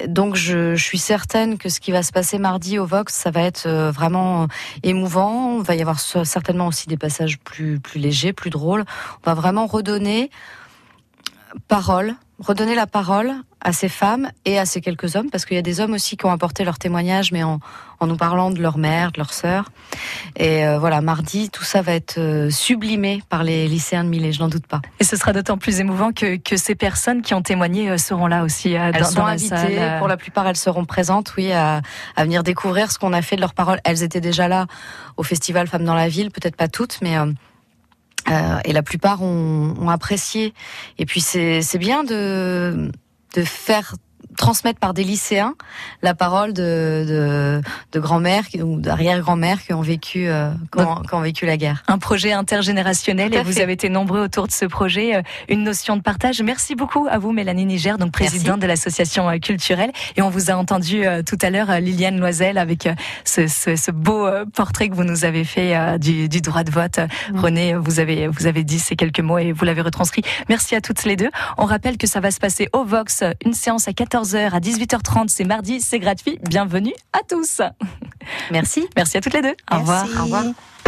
Donc 0.06 0.36
je, 0.36 0.74
je 0.74 0.82
suis 0.82 0.98
certaine 0.98 1.58
que 1.58 1.68
ce 1.68 1.80
qui 1.80 1.92
va 1.92 2.02
se 2.02 2.12
passer 2.12 2.38
mardi 2.38 2.78
au 2.78 2.86
Vox, 2.86 3.12
ça 3.12 3.30
va 3.30 3.42
être 3.42 3.68
vraiment 3.90 4.46
émouvant. 4.82 5.58
Il 5.58 5.64
va 5.64 5.74
y 5.74 5.80
avoir 5.82 6.00
ce- 6.00 6.24
certainement 6.24 6.66
aussi 6.68 6.88
des 6.88 6.96
passages 6.96 7.38
plus 7.38 7.78
plus 7.78 8.00
légers, 8.00 8.32
plus 8.32 8.48
drôles. 8.50 8.84
On 9.24 9.30
va 9.30 9.34
vraiment 9.34 9.66
redonner 9.66 10.30
parole, 11.68 12.14
redonner 12.38 12.74
la 12.74 12.86
parole 12.86 13.32
à 13.60 13.72
ces 13.72 13.88
femmes 13.88 14.30
et 14.44 14.58
à 14.58 14.64
ces 14.64 14.80
quelques 14.80 15.14
hommes, 15.14 15.30
parce 15.30 15.44
qu'il 15.44 15.54
y 15.54 15.58
a 15.58 15.62
des 15.62 15.80
hommes 15.80 15.92
aussi 15.92 16.16
qui 16.16 16.24
ont 16.26 16.32
apporté 16.32 16.64
leur 16.64 16.78
témoignage, 16.78 17.30
mais 17.30 17.44
en, 17.44 17.60
en 18.00 18.06
nous 18.06 18.16
parlant 18.16 18.50
de 18.50 18.60
leur 18.60 18.78
mère, 18.78 19.12
de 19.12 19.18
leur 19.18 19.32
sœur. 19.32 19.70
Et 20.34 20.66
euh, 20.66 20.78
voilà, 20.78 21.00
mardi, 21.02 21.50
tout 21.50 21.62
ça 21.62 21.82
va 21.82 21.92
être 21.92 22.18
euh, 22.18 22.50
sublimé 22.50 23.22
par 23.28 23.44
les 23.44 23.68
lycéens 23.68 24.02
de 24.02 24.08
Millet, 24.08 24.32
je 24.32 24.40
n'en 24.40 24.48
doute 24.48 24.66
pas. 24.66 24.80
Et 24.98 25.04
ce 25.04 25.14
sera 25.16 25.32
d'autant 25.32 25.58
plus 25.58 25.78
émouvant 25.78 26.10
que, 26.12 26.36
que 26.36 26.56
ces 26.56 26.74
personnes 26.74 27.22
qui 27.22 27.34
ont 27.34 27.42
témoigné 27.42 27.90
euh, 27.90 27.98
seront 27.98 28.26
là 28.26 28.42
aussi 28.42 28.72
Elles 28.72 28.94
dans, 28.94 29.04
sont 29.04 29.14
dans 29.20 29.26
la 29.26 29.32
invitées, 29.32 29.48
salle. 29.56 29.98
pour 29.98 30.08
la 30.08 30.16
plupart, 30.16 30.46
elles 30.48 30.56
seront 30.56 30.84
présentes, 30.86 31.34
oui, 31.36 31.52
à, 31.52 31.82
à 32.16 32.24
venir 32.24 32.42
découvrir 32.42 32.90
ce 32.90 32.98
qu'on 32.98 33.12
a 33.12 33.22
fait 33.22 33.36
de 33.36 33.42
leurs 33.42 33.54
paroles. 33.54 33.78
Elles 33.84 34.02
étaient 34.02 34.22
déjà 34.22 34.48
là 34.48 34.66
au 35.16 35.22
festival 35.22 35.68
Femmes 35.68 35.84
dans 35.84 35.94
la 35.94 36.08
ville, 36.08 36.30
peut-être 36.30 36.56
pas 36.56 36.68
toutes, 36.68 36.98
mais 37.02 37.16
euh, 38.28 38.58
et 38.64 38.72
la 38.72 38.82
plupart 38.82 39.22
ont, 39.22 39.74
ont 39.80 39.88
apprécié. 39.88 40.54
Et 40.98 41.06
puis 41.06 41.20
c'est 41.20 41.62
c'est 41.62 41.78
bien 41.78 42.04
de 42.04 42.90
de 43.34 43.42
faire 43.42 43.94
transmettre 44.36 44.78
par 44.80 44.94
des 44.94 45.04
lycéens 45.04 45.54
la 46.02 46.14
parole 46.14 46.52
de 46.52 47.60
de, 47.92 48.00
qui- 48.48 48.62
ou 48.62 48.80
d'arrière-grand-mères 48.80 49.62
qui 49.62 49.72
ont 49.72 49.80
vécu 49.82 50.28
euh, 50.28 50.50
qui 50.72 50.80
ont- 50.82 51.02
qui 51.02 51.14
ont 51.14 51.20
vécu 51.20 51.46
la 51.46 51.56
guerre. 51.56 51.82
Un 51.88 51.98
projet 51.98 52.32
intergénérationnel 52.32 53.34
et 53.34 53.42
vous 53.42 53.60
avez 53.60 53.72
été 53.72 53.88
nombreux 53.88 54.20
autour 54.20 54.46
de 54.46 54.52
ce 54.52 54.64
projet, 54.64 55.16
euh, 55.16 55.22
une 55.48 55.62
notion 55.64 55.96
de 55.96 56.02
partage. 56.02 56.42
Merci 56.42 56.74
beaucoup 56.74 57.06
à 57.10 57.18
vous 57.18 57.32
Mélanie 57.32 57.66
Niger, 57.66 57.98
donc 57.98 58.12
présidente 58.12 58.60
de 58.60 58.66
l'association 58.66 59.28
euh, 59.28 59.38
culturelle. 59.38 59.92
Et 60.16 60.22
on 60.22 60.30
vous 60.30 60.50
a 60.50 60.54
entendu 60.54 61.04
euh, 61.06 61.22
tout 61.22 61.38
à 61.42 61.50
l'heure 61.50 61.70
Liliane 61.80 62.18
Loisel 62.18 62.58
avec 62.58 62.88
ce, 63.24 63.46
ce- 63.46 63.76
ce 63.76 63.90
beau 63.90 64.28
portrait 64.54 64.88
que 64.88 64.94
vous 64.94 65.04
nous 65.04 65.24
avez 65.24 65.44
fait 65.44 65.98
du, 65.98 66.28
du 66.28 66.40
droit 66.40 66.64
de 66.64 66.70
vote. 66.70 67.00
René, 67.34 67.74
vous 67.74 68.00
avez 68.00 68.28
vous 68.28 68.46
avez 68.46 68.64
dit 68.64 68.78
ces 68.78 68.96
quelques 68.96 69.20
mots 69.20 69.38
et 69.38 69.52
vous 69.52 69.64
l'avez 69.64 69.80
retranscrit. 69.82 70.22
Merci 70.48 70.74
à 70.74 70.80
toutes 70.80 71.04
les 71.04 71.16
deux. 71.16 71.30
On 71.58 71.64
rappelle 71.64 71.96
que 71.98 72.06
ça 72.06 72.20
va 72.20 72.30
se 72.30 72.38
passer 72.40 72.68
au 72.72 72.84
Vox, 72.84 73.22
une 73.44 73.52
séance 73.54 73.88
à 73.88 73.92
14h 74.22 74.50
à 74.52 74.60
18h30, 74.60 75.28
c'est 75.28 75.44
mardi, 75.44 75.80
c'est 75.80 75.98
gratuit. 75.98 76.38
Bienvenue 76.48 76.94
à 77.12 77.20
tous. 77.28 77.60
Merci. 78.50 78.86
Merci 78.96 79.16
à 79.16 79.20
toutes 79.20 79.34
les 79.34 79.42
deux. 79.42 79.54
Au 79.70 79.78
revoir. 79.78 80.06
Au 80.18 80.22
revoir. 80.24 80.44